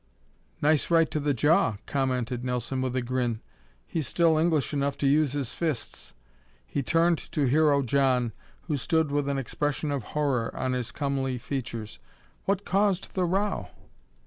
"Nice 0.63 0.89
right 0.89 1.11
to 1.11 1.19
the 1.19 1.31
jaw," 1.35 1.75
commented 1.85 2.43
Nelson 2.43 2.81
with 2.81 2.95
a 2.95 3.03
grin. 3.03 3.39
"He's 3.85 4.07
still 4.07 4.35
English 4.39 4.73
enough 4.73 4.97
to 4.97 5.05
use 5.07 5.33
his 5.33 5.53
fists." 5.53 6.13
He 6.65 6.81
turned 6.81 7.19
to 7.33 7.43
Hero 7.45 7.83
John, 7.83 8.33
who 8.61 8.77
stood 8.77 9.11
with 9.11 9.29
an 9.29 9.37
expression 9.37 9.91
of 9.91 10.01
horror 10.17 10.49
on 10.57 10.73
his 10.73 10.91
comely 10.91 11.37
features. 11.37 11.99
"What 12.45 12.65
caused 12.65 13.13
the 13.13 13.25
row?" 13.25 13.67